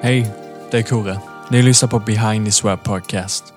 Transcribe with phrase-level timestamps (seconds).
[0.00, 0.30] Hej,
[0.70, 1.20] det är Kure.
[1.50, 3.54] Ni lyssnar på Behind this Web Podcast.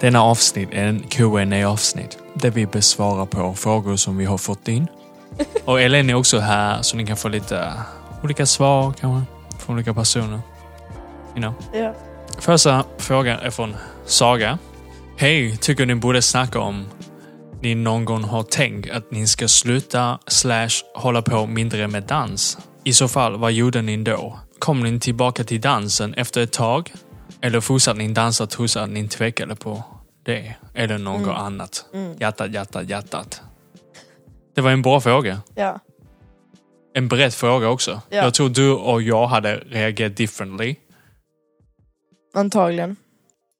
[0.00, 4.68] Denna avsnitt är en qa avsnitt där vi besvarar på frågor som vi har fått
[4.68, 4.86] in.
[5.64, 7.72] Och Ellen är också här så ni kan få lite
[8.22, 10.40] olika svar kanske från olika personer.
[11.34, 11.54] You know.
[11.72, 11.94] Ja.
[12.38, 13.76] Första frågan är från
[14.06, 14.58] Saga.
[15.16, 16.86] Hej, tycker ni borde snacka om
[17.62, 22.58] ni någon gång har tänkt att ni ska sluta slash hålla på mindre med dans?
[22.84, 24.38] I så fall, vad gjorde ni då?
[24.58, 26.92] Kom ni tillbaka till dansen efter ett tag?
[27.40, 29.84] Eller fortsatte ni dansa trots att ni tvekade på
[30.24, 30.54] det?
[30.74, 31.86] Eller något annat?
[32.20, 33.42] Hjärtat, hjärtat, hjärtat.
[34.54, 35.40] Det var en bra fråga.
[35.54, 35.80] Ja.
[36.94, 38.00] En bredd fråga också.
[38.10, 38.16] Ja.
[38.16, 40.76] Jag tror du och jag hade reagerat differently.
[42.34, 42.96] Antagligen.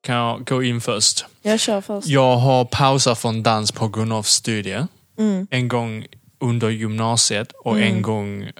[0.02, 1.26] Kan jag gå in först?
[1.42, 2.08] Jag kör först.
[2.08, 4.86] Jag har pausat från dans på grund av studier.
[5.18, 5.46] Mm.
[5.50, 6.06] En gång
[6.40, 8.50] under gymnasiet och en, gång,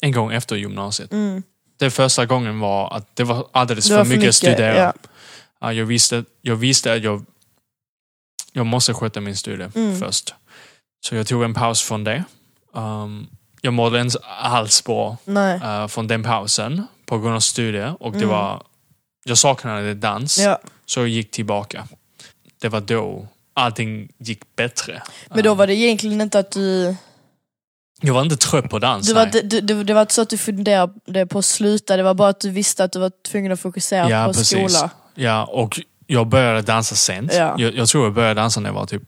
[0.00, 1.12] en gång efter gymnasiet.
[1.12, 1.42] Mm.
[1.80, 4.76] Den första gången var att det var alldeles Det för, var mycket, att studera.
[4.76, 4.92] Ja.
[5.60, 7.24] Ja, jag, visste, jag visste att jag,
[8.52, 9.98] jag måste sköta min studie Mm.
[10.00, 10.34] först.
[11.06, 12.24] Så jag tog en paus från det.
[12.74, 13.26] Um,
[13.62, 17.96] jag mådde inte alls bra uh, från den pausen på grund av studier.
[18.02, 18.28] Och det Mm.
[18.28, 18.62] var,
[19.24, 20.38] jag saknade dans.
[20.38, 20.58] Ja.
[20.86, 21.88] Så jag gick tillbaka.
[22.60, 25.02] Det var då allting gick bättre.
[25.28, 26.96] Men då var det egentligen inte att du...
[28.00, 29.08] Jag var inte trött på dans.
[29.08, 29.42] Det var, nej.
[29.44, 32.40] det, det, var inte så att du funderade på att sluta, det var bara att
[32.40, 34.72] du visste att du var tvungen att fokusera Ja, på precis.
[34.72, 34.90] skola.
[35.14, 37.32] Ja, och jag började dansa sent.
[37.34, 37.54] Ja.
[37.58, 39.02] Jag, jag tror jag började dansa när jag var typ...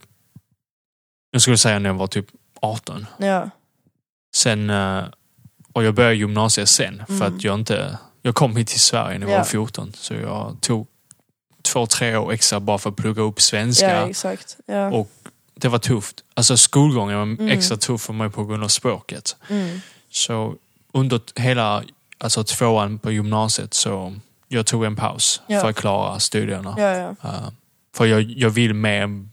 [1.31, 2.27] Jag skulle säga när jag var typ
[2.61, 3.07] 18.
[3.19, 3.51] Ja.
[4.37, 4.71] Sen...
[4.71, 5.03] eh,
[5.73, 7.37] Och jag började gymnasiet sen för Mm.
[7.37, 7.99] att jag inte...
[8.23, 9.39] Jag kom hit till Sverige när jag Ja.
[9.39, 9.93] var 14.
[9.97, 10.87] Så jag tog
[11.63, 13.91] två, tre år extra bara för att plugga upp svenska.
[14.01, 14.57] ja, exakt.
[14.67, 14.91] Ja.
[14.91, 15.11] Och
[15.63, 16.25] det var tufft.
[16.35, 17.49] Alltså skolgången var Mm.
[17.49, 19.37] extra tuff för mig på grund av språket.
[19.51, 19.81] Mm.
[20.11, 20.55] Så
[20.93, 21.83] under hela
[22.19, 24.15] alltså tvåan på gymnasiet så
[24.49, 25.61] jag tog en paus Ja.
[25.61, 26.75] för att klara studierna.
[26.79, 27.09] Ja, ja.
[27.25, 27.49] Uh,
[27.97, 29.31] för jag, jag vill mer än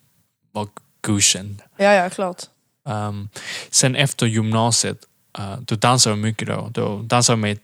[0.52, 0.68] vara
[1.02, 1.62] godkänd.
[1.78, 2.44] ja, ja, klart.
[2.86, 3.30] Um,
[3.70, 4.98] sen efter gymnasiet,
[5.40, 6.70] uh, då dansade jag mycket då.
[6.74, 7.60] Då dansade jag med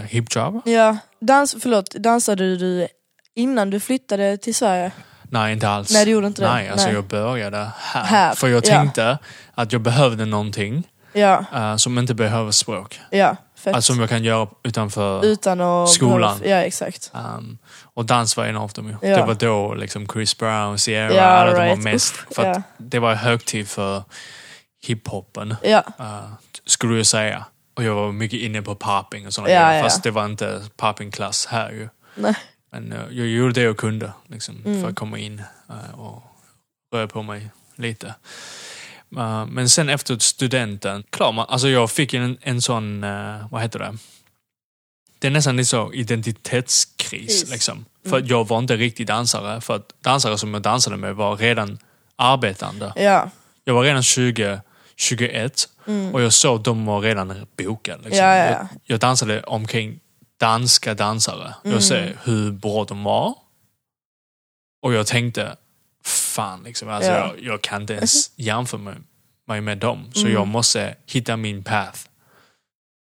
[0.00, 0.62] uh, hipjob.
[0.64, 0.96] Ja.
[1.20, 2.88] Dans, förlåt, dansade du
[3.34, 4.92] innan du flyttade till Sverige?
[5.34, 5.92] Nej, inte alls.
[5.92, 6.48] Nej, du gjorde inte det.
[6.52, 6.94] Nej, alltså Nej.
[6.94, 8.04] jag började här.
[8.04, 8.70] Här, För jag ja.
[8.70, 9.18] tänkte
[9.54, 13.00] att jag behövde någonting Ja, uh, som inte behöver språk.
[13.10, 13.36] ja.
[13.56, 13.74] Fett.
[13.74, 15.88] Alltså som jag kan göra utanför Utan att...
[15.88, 16.40] skolan.
[16.44, 17.12] Ja, exakt.
[17.14, 17.58] Um,
[17.94, 19.08] och dans var en av dem ju.
[19.08, 19.16] Ja.
[19.16, 21.82] Det var då liksom Chris Brown, Sierra, Ja, alla de var right.
[21.84, 22.14] mest.
[22.34, 22.62] För ja.
[22.76, 24.02] det var högtid för
[24.86, 26.32] hiphopen, Ja, uh,
[26.66, 27.44] skulle jag säga.
[27.76, 29.76] Och jag var mycket inne på popping och sådana Ja, grejer.
[29.78, 29.82] ja.
[29.84, 31.88] Fast det var inte poppingklass här ju.
[32.14, 32.34] nej.
[32.74, 34.80] Men uh, jag gjorde det jag kunde liksom, Mm.
[34.82, 36.22] för att komma in uh, och
[36.94, 38.14] röra på mig lite.
[39.16, 43.00] Uh, men sen efter studenten, klar, man, alltså jag fick en, en sån,
[43.50, 43.94] vad heter det?
[45.18, 47.40] Det är nästan lite så identitetskris.
[47.40, 47.50] Kris.
[47.50, 47.84] Liksom.
[48.08, 48.28] För Mm.
[48.28, 49.60] jag var inte riktigt dansare.
[49.60, 51.78] För att dansare som jag dansade med var redan
[52.16, 52.92] arbetande.
[52.96, 53.30] Ja.
[53.64, 54.60] Jag var redan 20,
[54.96, 56.14] 21 Mm.
[56.14, 58.02] och jag såg att de var redan bokade.
[58.04, 58.24] Liksom.
[58.24, 58.50] Ja, ja.
[58.50, 60.00] Jag, jag dansade omkring
[60.44, 61.54] danska dansare.
[61.64, 61.74] Mm.
[61.74, 63.34] Jag ser hur bra de var.
[64.82, 65.56] Och jag tänkte,
[66.04, 67.16] fan liksom, alltså, Ja.
[67.18, 68.94] jag, jag kan inte ens jämföra mig,
[69.46, 70.10] mig med dem.
[70.14, 70.32] Så Mm.
[70.32, 71.98] jag måste hitta min path.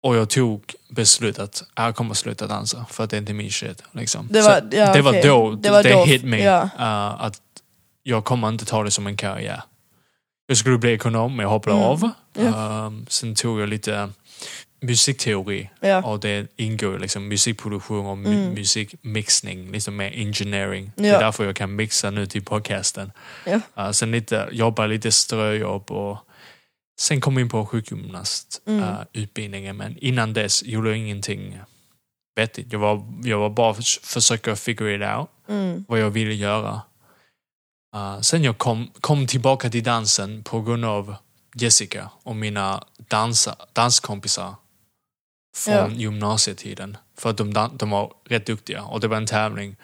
[0.05, 3.51] Och jag tog beslutet att jag kommer sluta dansa för att det är inte min
[3.51, 3.83] shit.
[3.93, 4.29] Liksom.
[4.31, 5.23] Det var, ja, det var okej.
[5.23, 6.05] då det, var det då.
[6.05, 6.43] hit me.
[6.45, 6.63] Ja.
[6.63, 7.41] uh, att
[8.03, 9.63] jag kommer inte ta det som en karriär.
[10.47, 11.89] Jag skulle bli ekonom, men jag hoppade Mm.
[11.89, 12.11] av.
[12.33, 12.87] Ja.
[12.87, 14.11] Um, sen tog jag lite
[14.83, 16.03] musikteori Ja.
[16.03, 18.55] och det ingår liksom musikproduktion och mu- Mm.
[18.55, 20.93] musikmixning, liksom med engineering.
[20.97, 21.15] Det Ja.
[21.17, 23.13] är därför jag kan mixa nu till podcasten.
[23.47, 23.61] Ja.
[23.79, 26.19] Uh, sen lite, jobba lite ströjobb och
[27.01, 29.75] sen kom jag in på sjukgymnastutbildningen.
[29.77, 29.81] Mm.
[29.81, 31.59] Uh, men innan dess gjorde jag ingenting
[32.37, 32.73] vettigt.
[32.73, 35.85] Jag var, jag var bara förs- försöka figure it out Mm.
[35.89, 36.81] vad jag ville göra.
[37.97, 41.15] Uh, sen jag kom, kom tillbaka till dansen på grund av
[41.55, 44.55] Jessica och mina dansa, danskompisar
[45.55, 45.89] från Ja.
[45.91, 46.97] gymnasietiden.
[47.19, 49.77] För att de, de var rätt duktiga och det var en tävling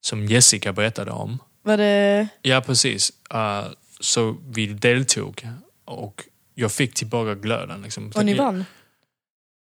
[0.00, 1.38] som Jessica berättade om.
[1.62, 2.28] Var det...
[2.42, 3.12] Ja, precis.
[3.34, 3.66] Uh,
[4.00, 5.48] så vi deltog
[5.84, 6.22] och
[6.54, 7.82] jag fick tillbaka glöden.
[7.82, 8.12] Liksom.
[8.14, 8.64] Och ni vann?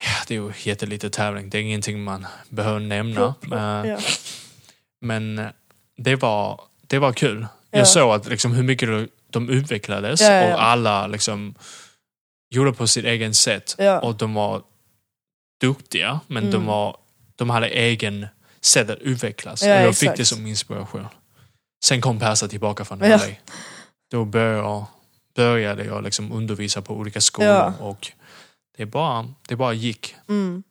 [0.05, 1.51] Ja, det är ju jättelite tävling.
[1.51, 3.15] Det är ingenting man behöver nämna.
[3.41, 3.99] Plopp, Uh, ja.
[5.01, 5.47] men eh,
[5.97, 7.47] det var, det var kul.
[7.71, 7.79] Ja.
[7.79, 11.55] Jag såg att liksom, hur mycket de- de utvecklades och alla liksom,
[12.51, 13.77] gjorde på sitt egen sätt.
[14.03, 14.63] Och de var
[15.67, 16.67] duktiga, men de, Mm.
[16.67, 16.97] var,
[17.37, 18.27] de hade egen
[18.61, 19.63] sätt att utvecklas.
[19.63, 19.99] Ja, och jag exakt.
[20.11, 21.07] fick det som inspiration.
[21.85, 23.07] Sen kom Persa tillbaka från Ja.
[23.17, 23.35] LA.
[24.11, 24.87] Då började jag,
[25.37, 27.73] började jag liksom undervisa på olika skolor Ja.
[27.81, 28.13] och
[28.77, 30.15] det bara, det bara gick.
[30.29, 30.63] Mm.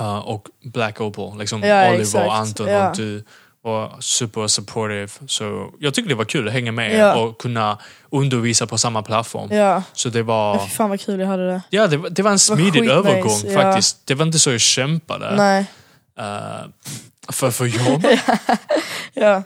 [0.00, 2.30] Uh, och Black Opal, liksom Ja, Oliver exakt.
[2.30, 2.90] Anton Ja.
[2.90, 3.24] och du
[3.68, 5.08] var super supportive.
[5.26, 7.14] Så jag tyckte det var kul att hänga med Ja.
[7.16, 7.78] och kunna
[8.10, 9.52] undervisa på samma plattform.
[9.52, 9.82] Ja.
[9.92, 11.62] Så det var, Fy fan vad kul jag hade det.
[11.70, 13.62] ja, det, var- det var en smidig skitnice, övergång ja.
[13.62, 14.06] faktiskt.
[14.06, 15.66] Det var inte så jag kämpade Nej.
[16.18, 16.66] eh,
[17.32, 18.04] för, för jobb.
[19.14, 19.42] Ja.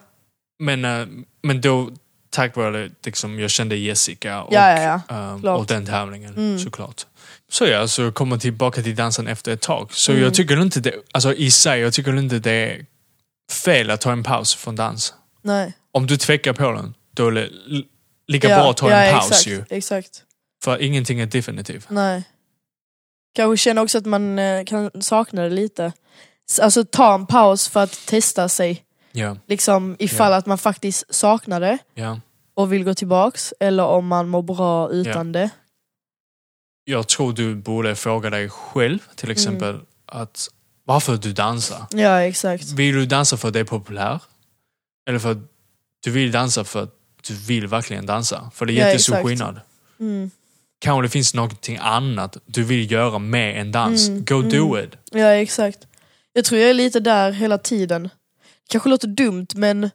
[0.58, 1.06] men, eh,
[1.42, 1.90] men då,
[2.30, 5.38] tack vare liksom, jag kände Jessica och, Ja, ja, ja.
[5.40, 5.58] Klart.
[5.60, 6.58] och den tävlingen Mm.
[6.58, 7.06] såklart.
[7.50, 9.88] Så ja, så kommer tillbaka till dansen efter ett tag.
[9.92, 10.24] Så Mm.
[10.24, 12.86] jag tycker inte det, alltså i sig, jag tycker inte det
[13.52, 15.14] fel att ta en paus från dans.
[15.43, 15.72] Nej.
[15.93, 17.87] Om du tvekar på den, då är det li-
[18.26, 18.56] lika ja.
[18.56, 19.64] bra att ta ja, en paus exakt, ju.
[19.76, 20.22] Exakt.
[20.64, 21.90] För ingenting är definitivt.
[21.90, 22.22] Nej.
[23.34, 25.93] Kanske känner också att man eh, kan sakna det lite.
[26.62, 28.84] Alltså ta en paus för att testa sig.
[29.12, 32.20] Ja, Liksom ifall att man faktiskt saknar det ja.
[32.55, 33.55] och vill gå tillbaks.
[33.60, 35.50] Eller om man mår bra utan det.
[36.84, 39.32] Jag tror du borde fråga dig själv till Mm.
[39.32, 40.48] exempel att
[40.84, 41.87] varför du dansar.
[41.90, 42.70] Ja exakt.
[42.73, 44.20] Vill du dansa för att det är populär?
[45.08, 45.38] Eller för att
[46.05, 46.94] du vill dansa för att
[47.29, 48.50] du vill verkligen dansa?
[48.55, 49.26] För det är Ja, jättestor exakt.
[49.29, 49.61] skillnad.
[50.00, 50.31] Mm.
[50.79, 54.08] Kanske det finns någonting annat du vill göra med en dans.
[54.08, 54.84] Mm, Go do mm.
[54.84, 54.94] it.
[55.11, 55.79] Ja exakt.
[56.32, 58.08] Jag tror jag är lite där hela tiden.
[58.69, 59.90] Kanske låter dumt men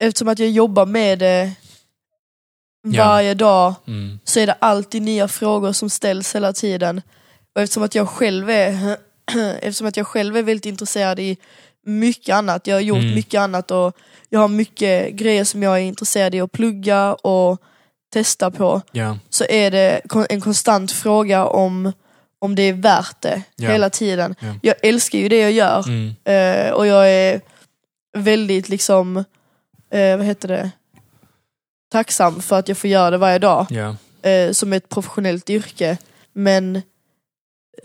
[0.00, 1.52] eftersom att jag jobbar med det
[2.82, 3.04] Ja.
[3.04, 4.18] varje dag Mm.
[4.24, 7.02] så är det alltid nya frågor som ställs hela tiden.
[7.54, 8.96] Och eftersom att jag själv är,
[9.62, 11.36] eftersom att jag själv är väldigt intresserad i
[11.86, 13.14] mycket annat, jag har gjort Mm.
[13.14, 13.96] mycket annat och
[14.28, 17.60] jag har mycket grejer som jag är intresserad i att plugga och
[18.12, 21.92] testa på, Ja, så är det en konstant fråga om,
[22.38, 23.70] om det är värt det Ja.
[23.70, 24.34] hela tiden.
[24.40, 24.54] Ja.
[24.62, 26.14] Jag älskar ju det jag gör mm.
[26.24, 27.40] eh, och jag är
[28.18, 29.16] väldigt liksom,
[29.90, 30.70] eh, vad heter det,
[31.92, 33.66] tacksam för att jag får göra det varje dag
[34.22, 35.98] eh, som ett professionellt yrke.
[36.32, 36.82] Men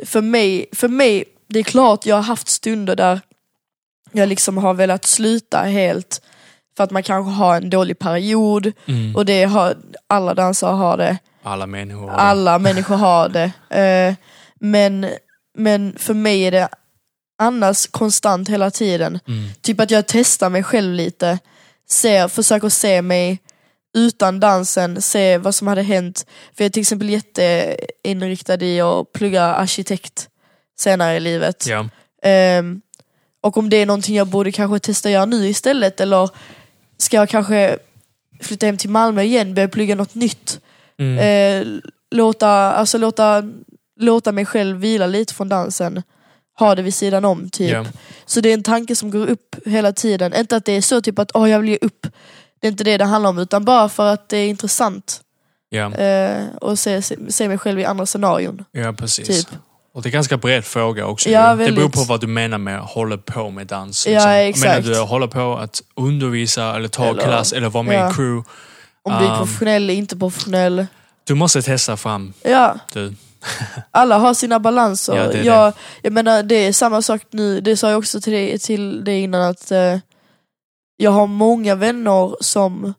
[0.03, 3.21] för mig, för mig, det är klart jag har haft stunder där
[4.11, 6.21] jag liksom har velat sluta helt
[6.77, 9.15] för att man kanske har en dålig period Mm.
[9.15, 9.77] och det har,
[10.07, 12.01] alla dansare har det, Alla människor.
[12.01, 12.21] har det.
[12.21, 13.51] alla människor har det.
[13.79, 14.15] Eh,
[14.59, 15.07] men,
[15.57, 16.69] men för mig är det
[17.37, 19.19] annars konstant hela tiden.
[19.27, 19.49] Mm.
[19.61, 21.39] Typ att jag testar mig själv lite,
[21.89, 23.39] ser, försöker se mig
[23.97, 26.25] utan dansen, se vad som hade hänt.
[26.53, 30.29] För jag är till exempel jätteinriktad i att plugga arkitekt
[30.77, 31.65] senare i livet.
[31.67, 31.89] Ja.
[32.23, 32.81] Ehm,
[33.41, 36.29] och om det är någonting jag borde kanske testa göra nu istället eller
[36.97, 37.77] ska jag kanske
[38.41, 40.59] flytta hem till Malmö igen, börja plugga något nytt.
[40.97, 41.17] Mm.
[41.17, 41.81] Eh,
[42.11, 43.43] låta, alltså låta,
[43.99, 46.03] låta mig själv vila lite från dansen.
[46.59, 47.71] Ha det vid sidan om typ.
[47.71, 47.85] Ja.
[48.25, 50.33] Så det är en tanke som går upp hela tiden.
[50.33, 52.07] Inte att det är så typ att åh jag vill ge upp.
[52.59, 55.21] Det är inte det det handlar om utan bara för att det är intressant.
[55.69, 55.93] Ja.
[55.93, 58.65] Eh, och se, se, se mig själv i andra scenarion.
[58.71, 59.27] ja, precis.
[59.27, 59.59] Typ.
[59.95, 61.29] Och det är ganska bred fråga också.
[61.29, 64.07] Ja, det beror på vad du menar med hålla på med dans.
[64.07, 64.31] Ja, liksom.
[64.31, 64.85] exakt.
[64.85, 68.11] Menar du hålla på att undervisa eller ta Eller- klass eller vara med i ja.
[68.13, 68.43] crew?
[69.03, 70.85] Om du är professionell eller inte professionell.
[71.23, 72.33] Du måste testa fram.
[72.43, 73.13] Ja, Du.
[73.91, 75.15] alla har sina balanser.
[75.15, 78.33] Ja, det jag, jag menar det är samma sak nu, det sa jag också till
[78.33, 79.97] dig, till dig innan att eh,
[80.97, 82.93] jag har många vänner som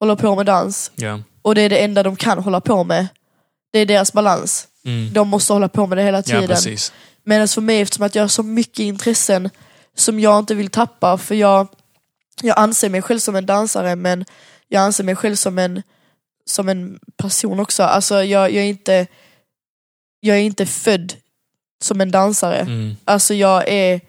[0.00, 1.20] håller på med dans Ja.
[1.42, 3.06] och det är det enda de kan hålla på med.
[3.72, 4.66] Det är deras balans.
[4.86, 5.12] Mm.
[5.12, 6.46] De måste hålla på med det hela ja, tiden.
[6.48, 6.92] precis.
[7.24, 9.50] Medan för mig, eftersom att jag har så mycket intressen
[9.96, 11.68] som jag inte vill tappa, för jag,
[12.42, 14.24] jag anser mig själv som en dansare men
[14.68, 15.82] jag anser mig själv som en,
[16.44, 17.82] som en person också.
[17.82, 19.06] Alltså jag, jag, är inte,
[20.20, 21.14] jag är inte född
[21.82, 22.58] som en dansare.
[22.58, 22.96] Mm.
[23.04, 24.00] Alltså jag är,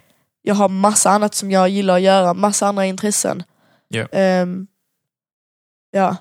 [0.42, 3.44] jag har massa annat som jag gillar att göra, massa andra intressen.
[3.88, 4.08] Ja.
[4.12, 4.68] Ehm,
[5.92, 6.16] ja.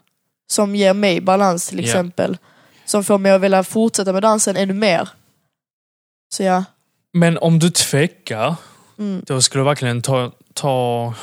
[0.51, 1.85] Som ger mig balans till Ja.
[1.85, 2.39] exempel.
[2.87, 5.09] Som får mig att vilja fortsätta med dansen ännu mer.
[6.35, 6.65] Så ja.
[7.13, 8.55] Men om du tvekar,
[8.99, 9.23] Mm.
[9.27, 11.15] då skulle du verkligen ta, ta,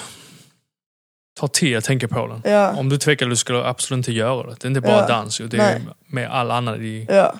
[1.40, 2.42] ta tid att tänka på den.
[2.54, 2.72] Ja.
[2.78, 4.56] Om du tvekar, du skulle absolut inte göra det.
[4.60, 5.08] Det är inte bara Ja.
[5.08, 5.82] dans, det är Nej.
[6.08, 7.34] med all annat i, Ja.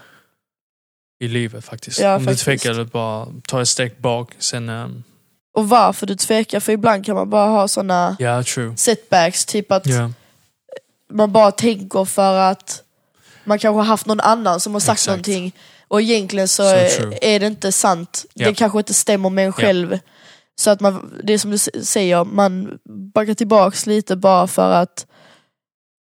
[1.20, 2.00] i livet faktiskt.
[2.00, 2.46] Om faktiskt.
[2.46, 4.32] du tvekar, du bara ta ett steg bak.
[4.40, 5.04] Sen, ehm,
[5.54, 8.78] Och varför du tvekar, för ibland kan man bara ha såna ja, true.
[8.78, 10.12] setbacks, typ att Ja,
[11.12, 12.83] man bara tänker för att
[13.44, 15.08] man kanske har haft någon annan som har sagt Exakt.
[15.08, 15.52] någonting
[15.88, 18.26] och egentligen så So är, det inte sant.
[18.34, 18.48] Ja.
[18.48, 20.00] Det kanske inte stämmer med en själv.
[20.56, 22.80] Så att man, det är som du säger, man
[23.14, 25.06] backar tillbaks lite bara för att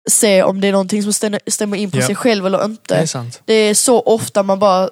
[0.10, 1.14] se om det är någonting som
[1.48, 2.06] stämmer, in på Ja.
[2.06, 2.96] sig själv eller inte.
[2.96, 3.32] det är.
[3.46, 4.90] Det är så ofta man bara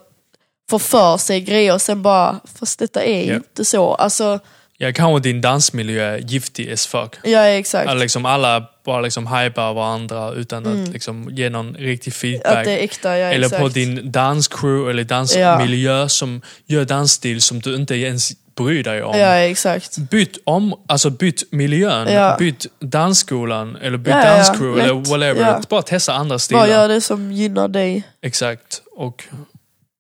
[0.70, 3.94] får för sig grejer och sen bara, fast detta är inte så.
[3.94, 4.40] Alltså,
[4.78, 7.16] Ja, kanske din dansmiljö är giftig as fuck.
[7.24, 7.90] Ja exakt.
[7.90, 12.46] Att liksom alla bara liksom hypar varandra utan att liksom ge någon riktig feedback.
[12.52, 12.60] Mm.
[12.60, 13.62] Att det är äkta, ja eller exakt.
[13.62, 19.20] på din danscrew eller dansmiljö som gör dansstil som du inte ens bryr dig om.
[19.20, 19.98] Ja exakt.
[19.98, 22.36] Byt om, alltså byt miljön, Ja.
[22.40, 24.36] byt dansskolan eller byt Ja, ja, ja.
[24.36, 25.42] danscrew eller whatever.
[25.42, 25.62] Ja.
[25.70, 26.62] Bara testa andra stilar.
[26.62, 28.04] Bara gör det som gynnar dig.
[28.22, 28.82] Exakt.
[28.96, 29.24] Och,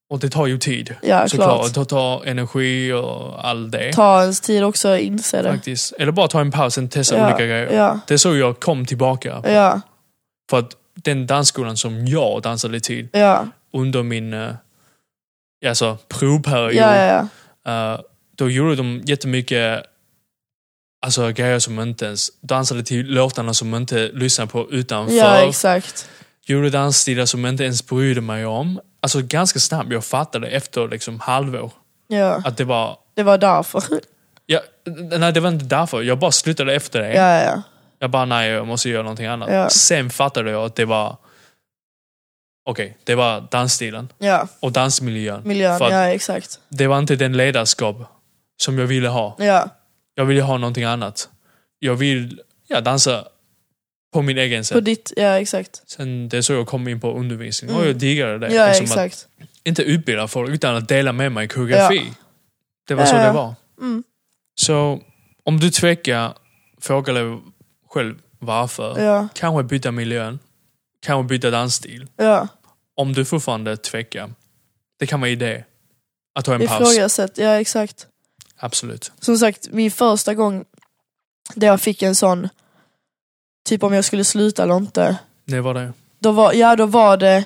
[0.10, 0.96] och det tar ju tid.
[1.02, 1.60] Ja, såklart.
[1.62, 1.74] klart.
[1.74, 3.94] Det tar energi och all det.
[3.94, 5.52] Ta ens tid också att inse det.
[5.52, 5.94] Faktiskt.
[6.00, 7.74] Eller bara ta en paus och testa Ja, olika grejer.
[7.74, 8.00] ja.
[8.08, 9.42] Det är så jag kom tillbaka.
[9.46, 9.82] Ja,
[10.50, 14.54] För att den dansskolan som jag dansade till ja, under min uh,
[15.68, 16.74] alltså, provperiod.
[16.74, 17.28] ja, ja,
[17.64, 17.94] ja.
[17.94, 18.00] eh,
[18.36, 19.84] då gjorde de jättemycket
[21.06, 25.16] alltså, grejer som inte ens dansade till låtarna som man inte lyssnade på utanför.
[25.16, 26.10] Ja, exakt.
[26.46, 28.80] Gjorde dansstilar som jag inte ens brydde mig om.
[29.02, 31.72] Alltså ganska snabbt, jag fattade efter liksom halvår
[32.08, 32.98] Ja, att det var...
[33.16, 33.84] det var därför.
[34.46, 34.60] Ja,
[35.20, 36.02] nej, det var inte därför.
[36.02, 37.14] Jag bara slutade efter det.
[37.14, 37.62] Ja, ja,
[38.00, 39.50] Jag bara, nej, jag måste göra någonting annat.
[39.52, 39.70] Ja.
[39.70, 41.18] Sen fattade jag att det var...
[42.70, 44.48] Okej, det var dansstilen ja.
[44.60, 45.42] och dansmiljön.
[45.46, 46.60] Miljön, För ja exakt.
[46.70, 47.98] det var inte den ledarskap
[48.62, 49.36] som jag ville ha.
[49.40, 49.70] Ja,
[50.16, 51.30] Jag ville ha någonting annat.
[51.80, 53.26] Jag vill ja, dansa
[54.16, 54.86] på min egen på sätt.
[54.86, 55.82] ditt, ja exakt.
[55.88, 57.88] Sen det är så jag kom in på undervisning och Mm.
[57.88, 58.54] jag diggade det.
[58.54, 59.28] Ja, Liksom att exakt.
[59.64, 62.04] inte utbilda folk utan att dela med mig koreografi.
[62.08, 62.14] Ja.
[62.88, 63.56] Det var Ja, så det var.
[63.82, 64.04] Mm.
[64.56, 65.00] Så
[65.44, 66.34] om du tvekar,
[66.82, 67.40] fråga dig
[67.90, 69.00] själv varför.
[69.04, 70.40] Ja, Kanske byta miljön.
[71.02, 72.08] Kanske byta dansstil.
[72.18, 72.48] ja.
[72.98, 74.32] Om du fortfarande tvekar.
[75.00, 75.64] Det kan vara idé.
[76.36, 76.92] Att ta en paus.
[76.94, 78.08] Ifrågasätt, ja exakt.
[78.58, 79.12] Absolut.
[79.20, 80.66] Som sagt, min första gång
[81.56, 82.50] där jag fick en sån,
[83.66, 85.18] typ om jag skulle sluta eller inte.
[85.46, 85.94] Det var det.
[86.20, 87.46] Då var, ja då var det,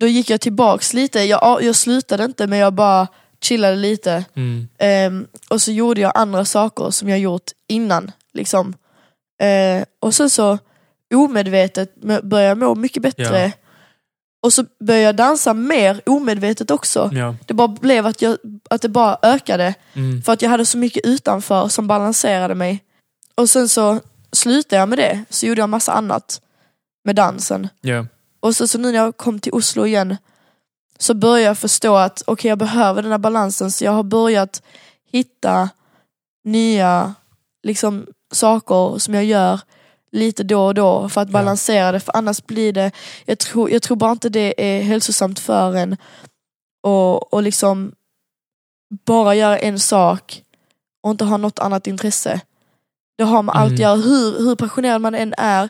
[0.00, 1.22] då gick jag tillbaks lite.
[1.22, 3.08] Jag, jag slutade inte men jag bara
[3.42, 4.24] chillade lite.
[4.34, 4.68] Mm.
[4.78, 8.12] Ehm, och så gjorde jag andra saker som jag gjort innan.
[8.32, 8.74] Liksom.
[9.42, 10.58] Eh, och sen så
[11.14, 13.42] omedvetet började jag må mycket bättre.
[13.42, 13.50] Ja.
[14.42, 17.10] Och så började jag dansa mer omedvetet också.
[17.12, 17.36] Ja.
[17.46, 18.36] Det bara blev att, jag,
[18.70, 19.74] att det bara ökade.
[19.94, 20.22] Mm.
[20.22, 22.84] För att jag hade så mycket utanför som balanserade mig.
[23.34, 24.00] Och sen så
[24.40, 26.40] slutade jag med det, så gjorde jag massa annat
[27.04, 27.68] med dansen.
[27.80, 28.06] Ja.
[28.40, 30.16] Och så, så nu när jag kom till Oslo igen
[30.98, 34.62] så började jag förstå att okej jag behöver den här balansen så jag har börjat
[35.12, 35.68] hitta
[36.44, 37.14] nya
[37.62, 39.60] liksom, saker som jag gör
[40.12, 41.32] lite då och då för att Ja.
[41.32, 42.90] balansera det för annars blir det,
[43.24, 45.96] jag tror, jag tror bara inte det är hälsosamt för en
[46.82, 47.92] och, och liksom
[49.06, 50.42] bara göra en sak
[51.02, 52.40] och inte ha något annat intresse.
[53.20, 53.82] Det har alltid Mm.
[53.82, 53.96] göra.
[53.96, 55.68] Hur, hur passionerad man än är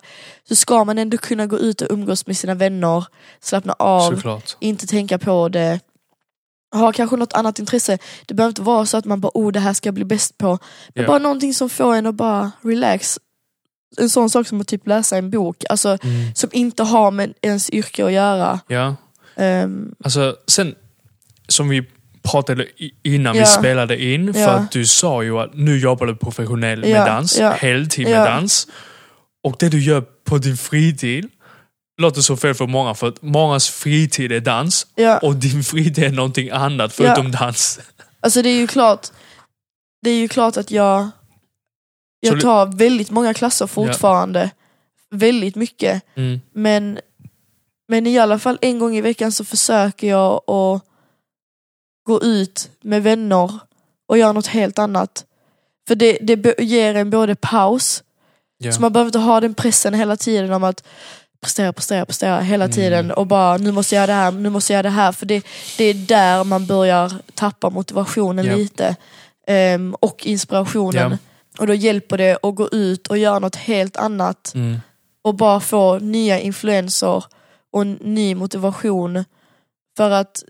[0.49, 3.05] så ska man ändå kunna gå ut och umgås med sina vänner,
[3.41, 4.57] slappna av, Såklart.
[4.61, 5.81] inte tänka på det.
[6.75, 7.99] Ha kanske något annat intresse.
[8.27, 10.39] Det behöver inte vara så att man bara oh det här ska jag bli bäst
[10.39, 10.59] på.
[10.95, 11.07] Men Ja.
[11.07, 13.19] bara någonting som får en att bara relax.
[13.99, 16.35] En sån sak som att typ läsa en bok, alltså, Mm.
[16.35, 18.61] som inte har med ens yrke att göra.
[18.69, 18.97] Ja.
[19.37, 20.75] Ehm, Alltså, sen
[21.49, 21.87] som vi
[22.31, 22.67] pratade
[23.03, 23.47] innan vi Ja.
[23.47, 24.49] spelade in, för Ja.
[24.51, 27.51] att du sa ju att nu jobbar du professionellt med dans, ja.
[27.51, 28.67] heltid med dans.
[29.45, 31.29] Och det du gör på din fritid,
[32.01, 34.87] låter så fel för många, för att mångas fritid är dans
[35.23, 37.81] och din fritid är någonting annat förutom dans.
[38.21, 39.07] Alltså det är ju klart,
[40.03, 41.09] det är ju klart att jag,
[42.21, 44.51] jag tar väldigt många klasser fortfarande.
[45.11, 46.03] Väldigt mycket.
[46.17, 46.41] Mm.
[46.55, 46.99] Men,
[47.89, 50.83] men i alla fall en gång i veckan så försöker jag att
[52.07, 53.59] gå ut med vänner
[54.09, 55.25] och göra något helt annat.
[55.89, 58.03] För det, det ger en både paus,
[58.63, 58.73] Ja.
[58.73, 60.85] så man behöver inte ha den pressen hela tiden om att
[61.41, 62.75] prestera, prestera, prestera hela Mm.
[62.75, 65.13] tiden och bara nu måste jag göra det här, nu måste jag göra det här.
[65.13, 65.45] För det,
[65.79, 68.57] det är där man börjar tappa motivationen Ja.
[68.57, 68.97] lite.
[69.47, 71.11] Ehm, och inspirationen.
[71.11, 71.19] Ja.
[71.59, 74.81] Och då hjälper det att gå ut och göra något helt annat Mm.
[75.23, 77.25] och bara få nya influenser
[77.73, 79.25] och ny motivation.
[79.97, 80.43] För att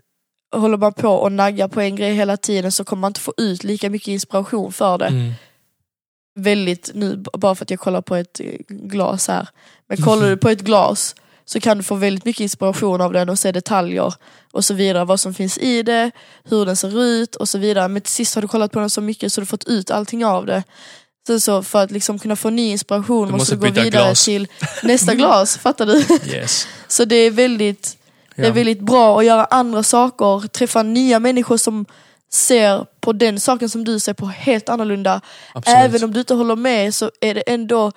[0.51, 3.33] håller man på och nagga på en grej hela tiden så kommer man inte få
[3.37, 5.07] ut lika mycket inspiration för det.
[5.07, 5.33] Mm.
[6.35, 9.47] Väldigt nu, bara för att jag kollar på ett eh, glas här.
[9.87, 11.15] Men kollar du på ett glas
[11.45, 14.13] så kan du få väldigt mycket inspiration av den och se detaljer
[14.51, 15.05] och så vidare.
[15.05, 16.11] Vad som finns i det,
[16.43, 17.87] hur den ser ut och så vidare.
[17.87, 20.25] Men till sist har du kollat på den så mycket så du fått ut allting
[20.25, 20.63] av det.
[21.27, 24.05] Sen så för att liksom kunna få ny inspiration Du måste måste du gå vidare
[24.05, 24.25] glas.
[24.25, 24.47] till
[24.83, 26.05] nästa glas, fattar du?
[26.31, 26.67] Yes.
[26.87, 27.97] Så det är väldigt,
[28.35, 31.85] det är väldigt bra att göra andra saker, träffa nya människor som
[32.33, 35.21] ser på den saken som du ser på helt annorlunda.
[35.53, 35.77] Absolut.
[35.77, 37.91] Även om du inte håller med så är det ändå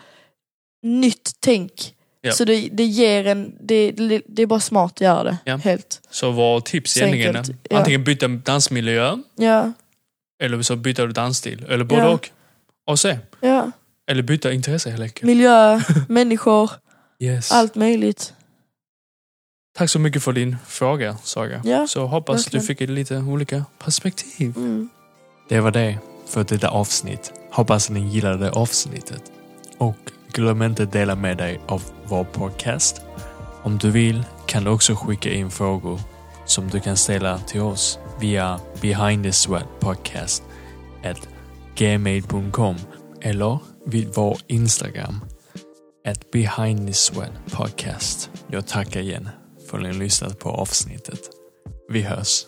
[0.82, 1.94] nytt tänk.
[2.20, 2.32] Ja.
[2.32, 3.92] Så det, det ger en, det,
[4.26, 5.36] det, är bara smart att göra det.
[5.44, 5.56] Ja.
[5.56, 6.00] Helt.
[6.10, 7.78] Så vårt tips egentligen är ja.
[7.78, 9.72] antingen byta dansmiljö Ja,
[10.42, 11.66] eller så byter du dansstil.
[11.68, 12.30] Eller både och.
[12.86, 13.18] och se.
[14.10, 15.22] Eller byta intresse helt enkelt.
[15.22, 16.70] Miljö, människor,
[17.18, 17.52] Yes.
[17.52, 18.34] allt möjligt.
[19.76, 21.60] Tack så mycket för din fråga, Saga.
[21.64, 22.60] Ja, så hoppas verkligen.
[22.60, 24.56] du fick lite olika perspektiv.
[24.56, 24.88] Mm.
[25.48, 27.32] Det var det för detta avsnitt.
[27.50, 29.22] Hoppas ni gillade avsnittet.
[29.78, 29.96] Och
[30.32, 33.02] glöm inte dela med dig av vår podcast.
[33.62, 36.00] Om du vill kan du också skicka in frågor
[36.44, 40.42] som du kan ställa till oss via behind the sweat podcast
[41.04, 41.28] at
[41.76, 42.76] gmail.com
[43.20, 45.24] eller vid vår Instagram
[46.06, 48.30] at behind the sweat podcast.
[48.46, 49.28] Jag tackar igen
[49.71, 51.21] för att ni har lyssnat på avsnittet.
[51.88, 52.47] Vi hörs.